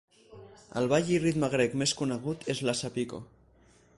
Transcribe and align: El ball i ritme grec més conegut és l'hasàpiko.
El 0.79 0.87
ball 0.93 1.11
i 1.17 1.19
ritme 1.25 1.51
grec 1.57 1.77
més 1.83 1.95
conegut 2.01 2.49
és 2.57 2.65
l'hasàpiko. 2.69 3.23